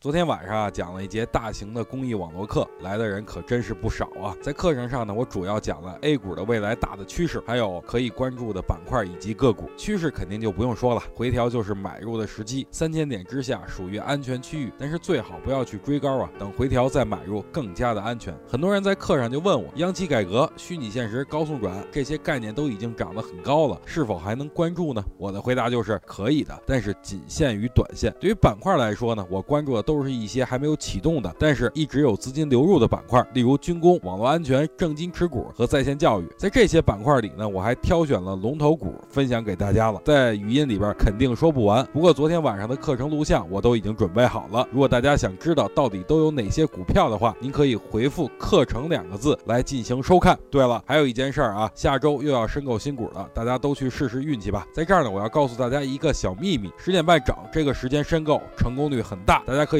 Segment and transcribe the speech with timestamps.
[0.00, 4.34] 昨天晚上啊，讲了一节大型的公益网络课，来的人可真是不少啊。
[4.40, 9.68] 在课程上呢，我主要讲了 A 股的未来大的趋势，还有可以关注的板块以及个股。
[9.76, 18.34] 趋势肯定就不用说了，回调就是买入的时机，三千点之下属于安全区域，但是最好不要去追高啊，等回调再买入更加的安全。
[18.48, 25.04] 很多人在课上就问我，央企改革、虚拟现实、高送转这些概念都已经涨得很高了，是否还能关注呢？
[25.18, 28.10] 我的回答就是可以的，但是仅限于短线。
[28.18, 29.84] 对于板块来说呢，我关注的。
[29.90, 36.28] 都是一些还没有启动的，但是一直有资金流入的板块，例如军工、网络安全、正金持股和在线教育。
[36.38, 40.00] 在这些板块里呢，我还挑选了龙头股分享给大家了。
[40.04, 44.64] 在语音里边肯定说不完，不过昨天晚上的课程录像我都已经准备好了。
[44.70, 50.38] 如果大家想知道到底都有哪些股票的话，您可以回复“课程”两个字来进行收看。
[50.52, 54.64] 对了，还有一件事儿啊，下周又要申购新股了，大家都去试试运气吧。
[54.72, 59.79] 在这儿呢，我要告诉大家一个小秘密：十点半整这个时间申购成功率很大，大家可